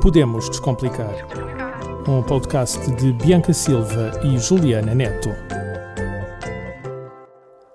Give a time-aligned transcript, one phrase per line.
[0.00, 1.14] Podemos Descomplicar.
[2.08, 5.30] Um podcast de Bianca Silva e Juliana Neto.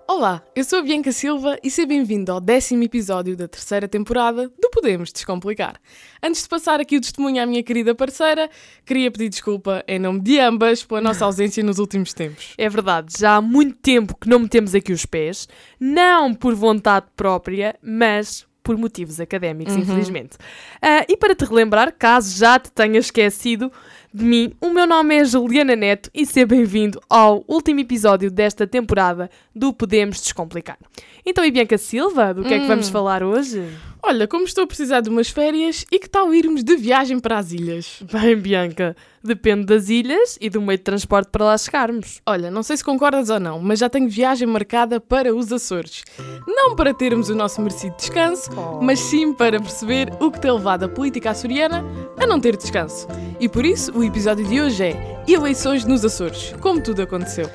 [0.07, 4.49] Olá, eu sou a Bianca Silva e seja bem-vindo ao décimo episódio da terceira temporada
[4.59, 5.79] do Podemos Descomplicar.
[6.23, 8.49] Antes de passar aqui o testemunho à minha querida parceira,
[8.83, 12.55] queria pedir desculpa em nome de ambas pela nossa ausência nos últimos tempos.
[12.57, 15.47] É verdade, já há muito tempo que não metemos aqui os pés,
[15.79, 19.79] não por vontade própria, mas por motivos académicos, Uhum.
[19.81, 20.37] infelizmente.
[20.81, 23.71] Ah, e para te relembrar, caso já te tenhas esquecido
[24.13, 28.67] de mim, o meu nome é Juliana Neto e seja bem-vindo ao último episódio desta
[28.67, 30.77] temporada do Podemos Descomplicar.
[31.25, 32.67] Então, e Bianca Silva, do que é que Hum.
[32.67, 33.63] vamos falar hoje?
[34.01, 37.37] Olha, como estou a precisar de umas férias e que tal irmos de viagem para
[37.37, 38.01] as ilhas?
[38.11, 42.21] Bem, Bianca, depende das ilhas e do meio de transporte para lá chegarmos.
[42.25, 46.03] Olha, não sei se concordas ou não, mas já tenho viagem marcada para os Açores.
[46.47, 48.49] Não para termos o nosso merecido descanso,
[48.81, 51.83] mas sim para perceber o que tem levado a política açoriana
[52.17, 53.07] a não ter descanso.
[53.39, 57.49] E por isso, o episódio de hoje é Eleições nos Açores, como tudo aconteceu.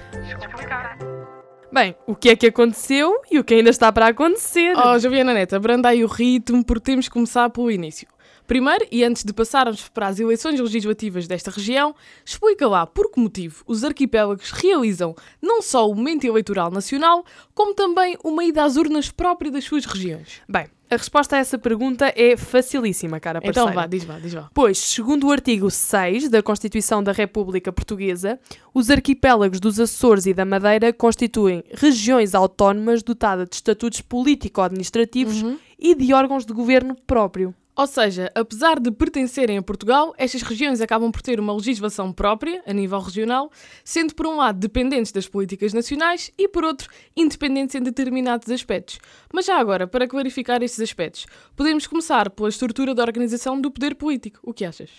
[1.72, 4.74] Bem, o que é que aconteceu e o que ainda está para acontecer?
[4.76, 8.06] Oh, Joviana Neta, aí o ritmo porque temos que começar pelo início.
[8.52, 13.18] Primeiro, e antes de passarmos para as eleições legislativas desta região, explica lá por que
[13.18, 18.76] motivo os arquipélagos realizam não só o momento eleitoral nacional, como também uma ida às
[18.76, 20.42] urnas própria das suas regiões.
[20.46, 23.70] Bem, a resposta a essa pergunta é facilíssima, cara parceira.
[23.70, 24.50] Então vá, diz vá, diz vá.
[24.52, 28.38] Pois, segundo o artigo 6 da Constituição da República Portuguesa,
[28.74, 35.42] os arquipélagos dos Açores e da Madeira constituem regiões autónomas dotadas de estatutos político-administrativos
[35.78, 37.54] e de órgãos de governo próprio.
[37.74, 42.62] Ou seja, apesar de pertencerem a Portugal, estas regiões acabam por ter uma legislação própria,
[42.66, 43.50] a nível regional,
[43.82, 48.98] sendo por um lado dependentes das políticas nacionais e por outro independentes em determinados aspectos.
[49.32, 51.24] Mas já agora, para clarificar estes aspectos,
[51.56, 54.38] podemos começar pela estrutura da organização do poder político.
[54.42, 54.90] O que achas?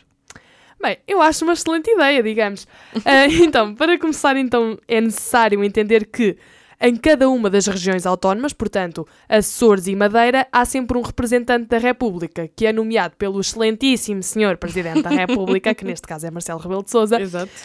[0.82, 2.68] Bem, eu acho uma excelente ideia, digamos.
[3.06, 6.38] Ah, então, para começar, então, é necessário entender que
[6.86, 11.78] em cada uma das regiões autónomas, portanto, Açores e Madeira, há sempre um representante da
[11.78, 16.60] República, que é nomeado pelo excelentíssimo senhor Presidente da República, que neste caso é Marcelo
[16.60, 17.18] Rebelo de Sousa,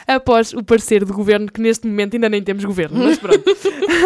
[0.06, 3.42] após o parecer do governo, que neste momento ainda nem temos governo, mas pronto.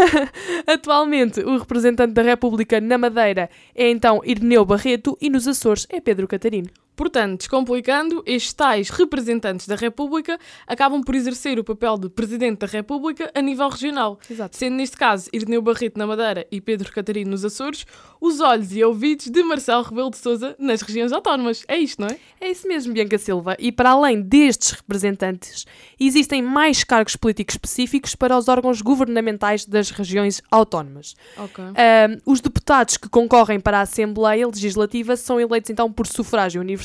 [0.66, 6.00] Atualmente, o representante da República na Madeira é então Irineu Barreto e nos Açores é
[6.00, 6.70] Pedro Catarino.
[6.94, 12.66] Portanto, descomplicando, estes tais representantes da República acabam por exercer o papel de Presidente da
[12.66, 14.18] República a nível regional.
[14.30, 14.56] Exato.
[14.56, 17.86] Sendo neste caso Irineu Barreto na Madeira e Pedro Catarino nos Açores,
[18.20, 21.64] os olhos e ouvidos de Marcelo Rebelo de Sousa nas regiões autónomas.
[21.66, 22.18] É isto, não é?
[22.40, 23.56] É isso mesmo, Bianca Silva.
[23.58, 25.64] E para além destes representantes,
[25.98, 31.14] existem mais cargos políticos específicos para os órgãos governamentais das regiões autónomas.
[31.38, 31.64] Ok.
[31.64, 36.81] Ahm, os deputados que concorrem para a Assembleia Legislativa são eleitos então por sufrágio universal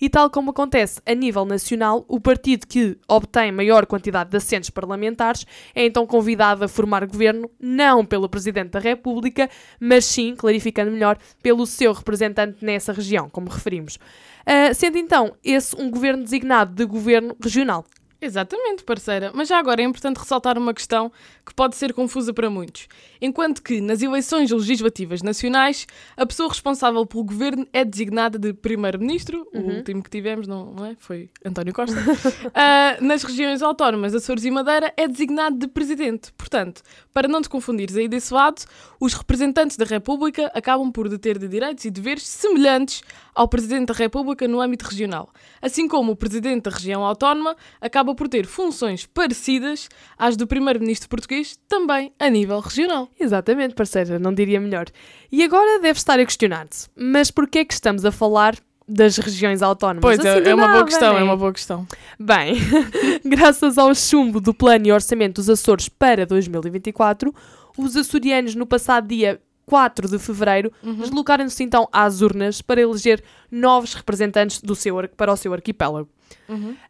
[0.00, 4.70] e, tal como acontece a nível nacional, o partido que obtém maior quantidade de assentos
[4.70, 9.48] parlamentares é então convidado a formar governo, não pelo Presidente da República,
[9.78, 13.98] mas sim, clarificando melhor, pelo seu representante nessa região, como referimos.
[14.46, 17.84] Ah, sendo então esse um governo designado de governo regional.
[18.20, 19.32] Exatamente, parceira.
[19.34, 21.10] Mas já agora é importante ressaltar uma questão
[21.44, 22.86] que pode ser confusa para muitos.
[23.20, 25.86] Enquanto que nas eleições legislativas nacionais,
[26.16, 30.86] a pessoa responsável pelo governo é designada de primeiro-ministro, o último que tivemos, não, não
[30.86, 30.96] é?
[30.98, 31.96] Foi António Costa.
[32.52, 36.32] Ah, nas regiões autónomas, Açores e Madeira, é designado de presidente.
[36.32, 36.82] Portanto,
[37.12, 38.62] para não te confundires aí desse lado,
[38.98, 43.02] os representantes da República acabam por ter de direitos e deveres semelhantes
[43.34, 45.30] ao presidente da República no âmbito regional.
[45.62, 49.88] Assim como o presidente da região autónoma acaba por ter funções parecidas
[50.18, 53.08] às do primeiro-ministro português, também a nível regional.
[53.18, 54.86] Exatamente, parceira, não diria melhor.
[55.30, 58.56] E agora deve estar a questionar-se, mas porquê é que estamos a falar
[58.86, 60.02] das regiões autónomas?
[60.02, 61.20] Pois, Assim é, é uma boa nada, questão, né?
[61.20, 61.86] é uma boa questão.
[62.18, 62.56] Bem,
[63.24, 67.32] graças ao chumbo do Plano e Orçamento dos Açores para 2024,
[67.78, 73.94] os açorianos no passado dia 4 de fevereiro deslocaram-se então às urnas para eleger novos
[73.94, 76.08] representantes do seu, ar- para o seu arquipélago.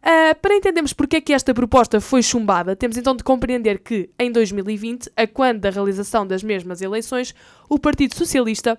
[0.03, 4.09] Ah, para entendermos porque é que esta proposta foi chumbada, temos então de compreender que,
[4.19, 7.35] em 2020, a quando da realização das mesmas eleições,
[7.69, 8.79] o Partido Socialista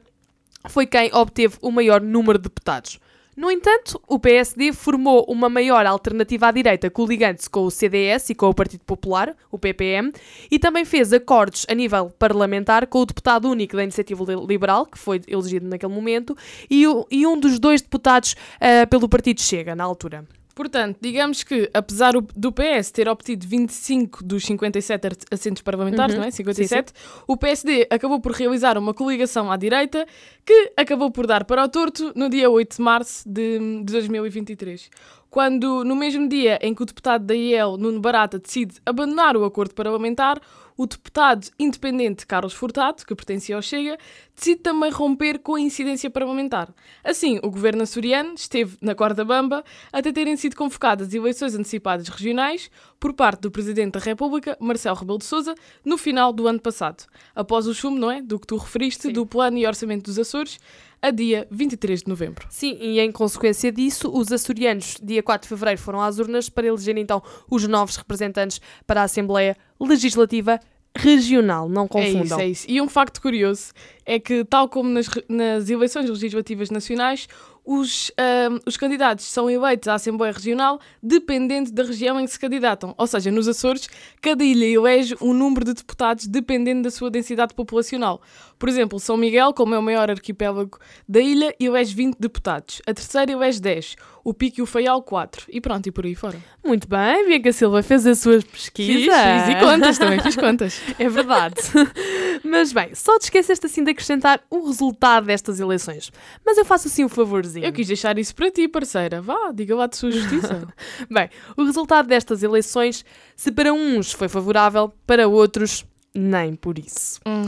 [0.69, 2.99] foi quem obteve o maior número de deputados.
[3.35, 8.35] No entanto, o PSD formou uma maior alternativa à direita, coligando-se com o CDS e
[8.35, 10.11] com o Partido Popular, o PPM,
[10.51, 14.85] e também fez acordos a nível parlamentar com o deputado único da Iniciativa Li- Liberal,
[14.85, 16.35] que foi elegido naquele momento,
[16.69, 16.85] e,
[17.25, 20.25] um dos dois deputados ah, pelo Partido Chega, na altura.
[20.53, 26.21] Portanto, digamos que, apesar do PS ter obtido 25 dos 57 ar- assentos parlamentares, Uhum.
[26.21, 26.31] não é?
[26.31, 26.91] 57,
[27.27, 30.05] o PSD acabou por realizar uma coligação à direita
[30.45, 34.89] que acabou por dar para o torto no dia 8 de março de, de 2023.
[35.29, 39.45] Quando, no mesmo dia em que o deputado da IEL, Nuno Barata, decide abandonar o
[39.45, 40.41] acordo parlamentar,
[40.81, 43.99] o deputado independente Carlos Furtado, que pertencia ao Chega,
[44.35, 46.73] decide também romper com a incidência parlamentar.
[47.03, 49.63] Assim, o governo açoriano esteve na corda bamba
[49.93, 55.19] até terem sido convocadas eleições antecipadas regionais por parte do Presidente da República, Marcelo Rebelo
[55.19, 55.53] de Sousa,
[55.85, 57.05] no final do ano passado,
[57.35, 59.13] após o chumbo, não é, do que tu referiste, Sim.
[59.13, 60.57] do Plano e Orçamento dos Açores,
[61.01, 62.45] a dia 23 de novembro.
[62.49, 66.67] Sim, e em consequência disso, os açorianos, dia 4 de fevereiro, foram às urnas para
[66.67, 70.59] eleger então os novos representantes para a Assembleia Legislativa
[70.97, 71.69] Regional.
[71.69, 72.23] Não É confundam.
[72.23, 72.65] isso, é isso.
[72.69, 73.71] E um facto curioso
[74.05, 77.27] é que, tal como nas, nas eleições legislativas nacionais,
[77.65, 82.39] os, ahm, os candidatos são eleitos à Assembleia Regional dependendo da região em que se
[82.39, 82.93] candidatam.
[82.97, 83.87] Ou seja, nos Açores,
[84.21, 88.21] cada ilha elege um número de deputados dependendo da sua densidade populacional.
[88.57, 90.77] Por exemplo, São Miguel, como é o maior arquipélago
[91.07, 92.81] da ilha, elege 20 deputados.
[92.85, 93.95] A terceira elege 10.
[94.23, 95.47] O Pico e o Faial, 4.
[95.49, 96.37] E pronto, e por aí fora.
[96.63, 99.03] Muito bem, Bianca Silva fez as suas pesquisas.
[99.03, 100.81] Fiz, fiz e contas, também fiz contas.
[100.99, 101.55] É verdade.
[102.43, 106.11] Mas bem, só te esqueceste assim de acrescentar o resultado destas eleições.
[106.45, 107.65] Mas eu faço assim um favorzinho.
[107.65, 109.21] Eu quis deixar isso para ti, parceira.
[109.21, 110.67] Vá, diga lá de sua justiça.
[111.09, 113.05] Bem, o resultado destas eleições,
[113.35, 117.21] se para uns foi favorável, para outros, nem por isso.
[117.25, 117.43] hum.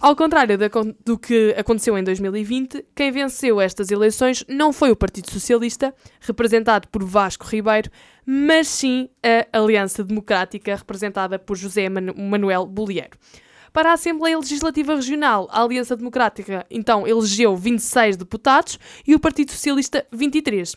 [0.00, 0.68] Ao contrário da
[1.04, 6.86] do que aconteceu em 2020, quem venceu estas eleições não foi o Partido Socialista, representado
[6.88, 7.90] por Vasco Ribeiro,
[8.26, 9.08] mas sim
[9.52, 13.16] a Aliança Democrática, representada por José Manu- Manuel Bolieiro.
[13.74, 19.50] Para a Assembleia Legislativa Regional, a Aliança Democrática então elegeu 26 deputados e o Partido
[19.50, 20.76] Socialista 23.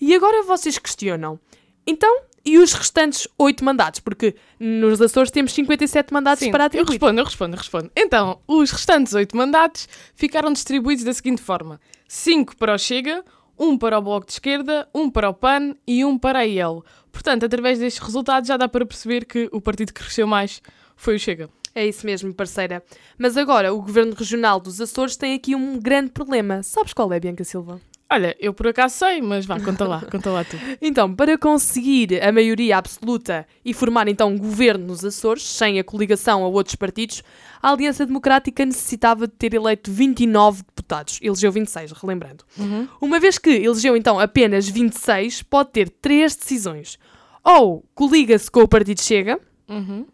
[0.00, 1.38] E agora vocês questionam,
[1.86, 4.00] então, e os restantes 8 mandatos?
[4.00, 6.90] Porque nos Açores temos 57 mandatos Sim, para eu atribuir.
[6.90, 7.90] respondo, eu respondo, eu respondo.
[7.94, 13.24] Então, os restantes oito mandatos ficaram distribuídos da seguinte forma: cinco para o Chega,
[13.56, 16.84] um para o Bloco de Esquerda, um para o PAN e um para a IEL.
[17.12, 20.60] Portanto, através destes resultados já dá para perceber que o partido que cresceu mais
[20.96, 21.48] foi o Chega.
[21.74, 22.82] É isso mesmo, parceira.
[23.16, 26.62] Mas agora, o Governo Regional dos Açores tem aqui um grande problema.
[26.62, 27.80] Sabes qual é, Bianca Silva?
[28.12, 30.54] Olha, eu por acaso sei, mas vá, conta lá, conta lá tu.
[30.82, 35.84] Então, para conseguir a maioria absoluta e formar então um governo nos Açores, sem a
[35.84, 37.22] coligação a outros partidos,
[37.62, 41.18] a Aliança Democrática necessitava de ter eleito 29 deputados.
[41.22, 42.44] Elegeu 26, relembrando.
[42.58, 42.86] Uhum.
[43.00, 46.98] Uma vez que elegeu então apenas 26, pode ter três decisões.
[47.42, 50.04] Ou coliga-se com o Partido Chega, Uhum.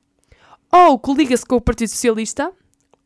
[0.73, 2.50] Ou coliga-se com o Partido Socialista,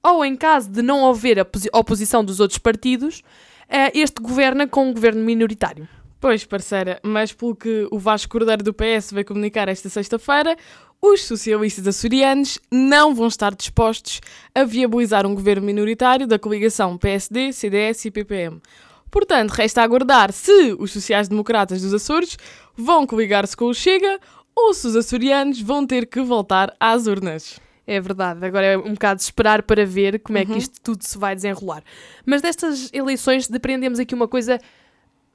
[0.03, 3.23] ou em caso de não haver a posi- oposição dos outros partidos,
[3.69, 5.88] eh, este governa com um governo minoritário.
[6.20, 10.56] Pois, parceira, mas pelo que o Vasco Cordeiro do PS veio comunicar esta sexta-feira,
[11.00, 14.20] os socialistas açorianos não vão estar dispostos
[14.55, 18.61] a viabilizar um governo minoritário da coligação PSD, CDS e PPM.
[19.11, 22.38] Portanto, resta aguardar se os sociais-democratas dos Açores
[22.76, 24.19] vão coligar-se com o Chega
[24.55, 27.59] ou se os açorianos vão ter que voltar às urnas.
[27.87, 30.59] É verdade, agora é um bocado esperar para ver como é que Uhum.
[30.59, 31.83] isto tudo se vai desenrolar.
[32.25, 34.61] Mas destas eleições depreendemos aqui uma coisa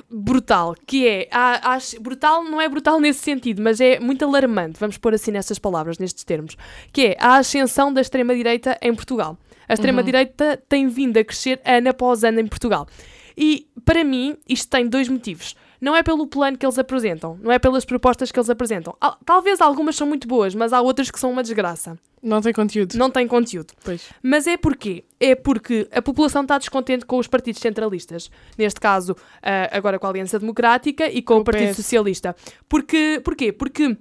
[0.10, 4.98] brutal, que é, há- brutal não é brutal nesse sentido, mas é muito alarmante, vamos
[4.98, 6.56] pôr assim nestas palavras, nestes termos,
[6.94, 9.38] que é a ascensão da extrema-direita em Portugal.
[9.68, 12.88] A extrema-direita tem vindo a crescer ano após ano em Portugal.
[13.36, 15.56] E, para mim, isto tem dois motivos.
[15.80, 18.96] Não é pelo plano que eles apresentam, não é pelas propostas que eles apresentam.
[19.00, 21.98] Al- Talvez algumas são muito boas, mas há outras que são uma desgraça.
[22.22, 22.96] Não tem conteúdo.
[22.98, 23.74] Não têm conteúdo.
[23.84, 24.10] Pois.
[24.24, 25.04] Mas é porquê?
[25.20, 28.32] É porque a população está descontente com os partidos centralistas.
[28.58, 31.76] Neste caso, ah, agora com a Aliança Democrática e com Com o o Partido PS.
[31.76, 32.36] Socialista.
[32.68, 33.52] Porque, porquê?
[33.54, 33.96] Porque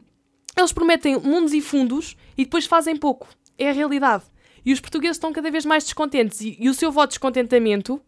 [0.56, 3.28] eles prometem mundos e fundos e depois fazem pouco.
[3.58, 4.24] É a realidade.
[4.64, 6.40] E os portugueses estão cada vez mais descontentes.
[6.40, 8.00] E, e o seu voto de descontentamento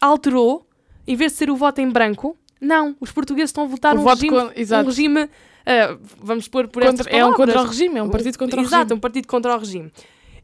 [0.00, 0.66] alterou,
[1.06, 2.96] em vez de ser o voto em branco, não.
[3.00, 4.84] Os portugueses estão a votar um regime, con- exato.
[4.84, 5.28] um regime
[5.66, 8.60] ah, vamos pôr por Contra- estas é um contra o regime, é um partido contra
[8.60, 8.96] o Exato, regime.
[8.96, 9.92] um partido contra o regime.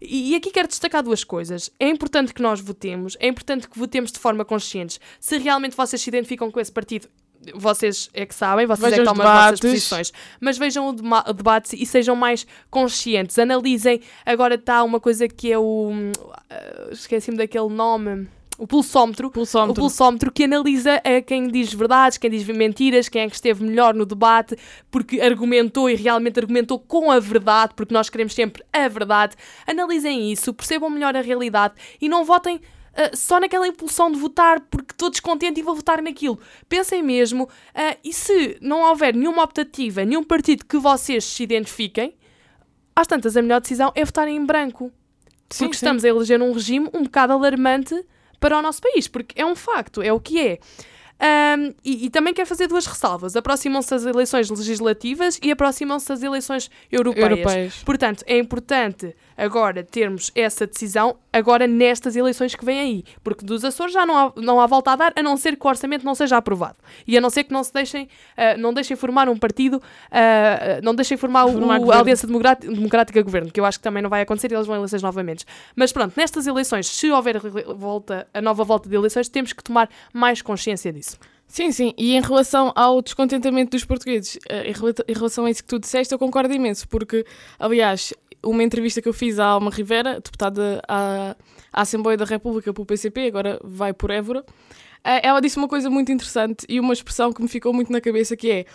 [0.00, 1.70] E, e aqui quero destacar duas coisas.
[1.80, 4.98] É importante que nós votemos, é importante que votemos de forma consciente.
[5.18, 7.08] Se realmente vocês se identificam com esse partido,
[7.54, 10.12] vocês é que sabem, vocês Vejam é que tomam as vossas posições.
[10.40, 13.38] Mas vejam o, o debate e sejam mais conscientes.
[13.38, 14.00] Analisem.
[14.24, 15.90] Agora está uma coisa que é o.
[16.50, 18.28] ah, Esqueci-me daquele nome.
[18.58, 19.30] O pulsómetro.
[19.30, 19.72] Pulsómetro.
[19.72, 23.62] O pulsómetro que analisa a quem diz verdades, quem diz mentiras, quem é que esteve
[23.62, 24.56] melhor no debate,
[24.90, 29.36] porque argumentou e realmente argumentou com a verdade, porque nós queremos sempre a verdade.
[29.66, 34.60] Analisem isso, percebam melhor a realidade e não votem uh, só naquela impulsão de votar
[34.70, 36.38] porque estou descontente e vou votar naquilo.
[36.68, 42.16] Pensem mesmo, uh, e se não houver nenhuma optativa, nenhum partido que vocês se identifiquem,
[42.94, 44.90] às tantas a melhor decisão é votarem em branco.
[45.50, 45.84] Sim, Porque sim.
[45.84, 47.94] estamos a eleger um regime um bocado alarmante
[48.40, 50.58] para o nosso país, porque é um facto, é o que é.
[51.18, 53.36] Ahm, e, e também quero fazer duas ressalvas.
[53.36, 57.30] Aproximam-se as eleições legislativas e aproximam-se as eleições europeias.
[57.30, 57.74] Europeias.
[57.84, 63.04] Portanto, é importante agora termos essa decisão agora nestas eleições que vêm aí.
[63.22, 65.66] Porque dos Açores já não há, não há volta a dar, a não ser que
[65.66, 66.76] o orçamento não seja aprovado.
[67.06, 69.80] E a não ser que não se deixem, ah, não deixem formar um partido,
[70.10, 73.78] ah, não deixem formar, o- Formar o, a Aliança Democrática, Democrática Governo, que eu acho
[73.78, 75.44] que também não vai acontecer e eles vão eleições novamente.
[75.74, 77.38] Mas pronto, nestas eleições, se houver
[77.74, 81.05] volta, a nova volta de eleições, temos que tomar mais consciência disso.
[81.46, 81.94] Sim, sim.
[81.96, 84.70] E em relação ao descontentamento dos portugueses, eh,
[85.08, 87.24] em relação a isso que tu disseste, eu concordo imenso, porque,
[87.58, 88.12] aliás,
[88.44, 91.36] uma entrevista que eu fiz à Alma Rivera, deputada à,
[91.72, 94.44] à Assembleia da República pelo PCP, agora vai por Évora,
[95.04, 98.00] eh, ela disse uma coisa muito interessante e uma expressão que me ficou muito na
[98.00, 98.66] cabeça, que é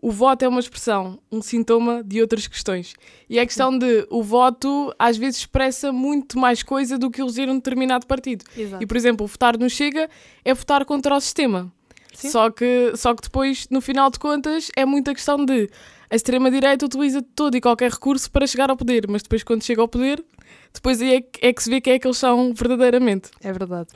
[0.00, 2.94] o voto é uma expressão, um sintoma de outras questões.
[3.28, 7.20] E é a questão de o voto às vezes expressa muito mais coisa do que
[7.20, 8.44] eleger um determinado partido.
[8.56, 8.82] Exato.
[8.82, 10.08] E, por exemplo, votar no Chega
[10.44, 11.72] é votar contra o sistema.
[12.18, 12.30] Sim.
[12.30, 15.70] Só que, só que depois, no final de contas, é muita questão de
[16.10, 19.80] a extrema-direita utiliza todo e qualquer recurso para chegar ao poder, mas depois, quando chega
[19.80, 20.24] ao poder,
[20.72, 23.30] depois aí é que, é que se vê quem é que eles são verdadeiramente.
[23.42, 23.88] É verdade.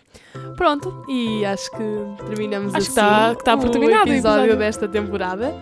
[0.57, 4.13] Pronto, e acho que terminamos Acho que assim está- que está por o terminado o
[4.13, 4.57] episódio episódio.
[4.59, 5.55] desta temporada.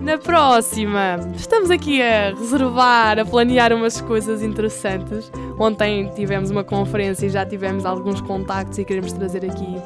[0.00, 5.30] Na próxima, estamos aqui a reservar, a planear umas coisas interessantes.
[5.58, 9.76] Ontem tivemos uma conferência e já tivemos alguns contactos e queremos trazer aqui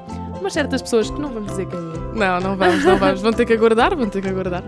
[0.41, 1.99] umas certas pessoas que não vamos dizer quem é.
[2.19, 3.21] Não, não vamos, não vamos.
[3.23, 4.65] Vão ter que aguardar, vão ter que aguardar.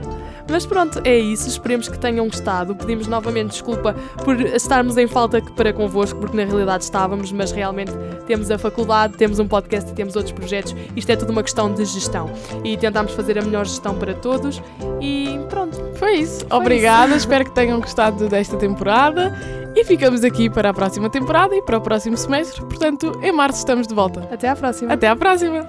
[0.49, 1.49] Mas pronto, é isso.
[1.49, 2.75] Esperemos que tenham gostado.
[2.75, 3.95] Pedimos novamente desculpa
[4.25, 7.93] por estarmos em falta para convosco, porque na realidade estávamos, mas realmente
[8.27, 10.75] temos a faculdade, temos um podcast e temos outros projetos.
[10.95, 12.31] Isto é tudo uma questão de gestão.
[12.63, 14.63] E tentámos fazer a melhor gestão para todos.
[15.01, 15.81] E pronto.
[15.95, 16.45] Foi isso.
[16.51, 19.35] Obrigada, espero que tenham gostado desta temporada.
[19.75, 22.61] E ficamos aqui para a próxima temporada e para o próximo semestre.
[22.63, 24.29] Portanto, em março estamos de volta.
[24.31, 24.93] Até à próxima.
[24.93, 25.67] Até à próxima!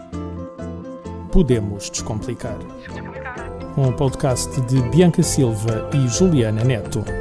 [1.31, 2.57] Podemos Descomplicar.
[3.77, 7.20] Um podcast de Bianca Silva e Juliana Neto.